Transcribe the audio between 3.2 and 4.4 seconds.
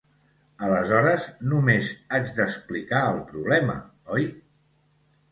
problema, oi?